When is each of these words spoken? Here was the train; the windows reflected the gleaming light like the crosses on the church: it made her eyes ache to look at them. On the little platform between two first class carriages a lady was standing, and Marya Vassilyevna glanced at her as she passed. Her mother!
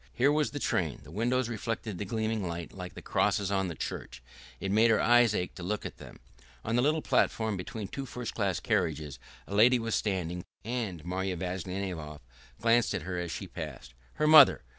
Here 0.15 0.31
was 0.31 0.49
the 0.49 0.57
train; 0.57 1.01
the 1.03 1.11
windows 1.11 1.47
reflected 1.47 1.99
the 1.99 2.05
gleaming 2.05 2.47
light 2.47 2.73
like 2.73 2.95
the 2.95 3.03
crosses 3.03 3.51
on 3.51 3.67
the 3.67 3.75
church: 3.75 4.23
it 4.59 4.71
made 4.71 4.89
her 4.89 4.99
eyes 4.99 5.35
ache 5.35 5.53
to 5.53 5.61
look 5.61 5.85
at 5.85 5.97
them. 5.97 6.19
On 6.65 6.75
the 6.75 6.81
little 6.81 7.03
platform 7.03 7.55
between 7.55 7.87
two 7.87 8.07
first 8.07 8.33
class 8.33 8.59
carriages 8.59 9.19
a 9.45 9.53
lady 9.53 9.77
was 9.77 9.93
standing, 9.93 10.43
and 10.65 11.05
Marya 11.05 11.35
Vassilyevna 11.37 12.19
glanced 12.59 12.95
at 12.95 13.03
her 13.03 13.19
as 13.19 13.29
she 13.31 13.45
passed. 13.45 13.93
Her 14.13 14.25
mother! 14.25 14.63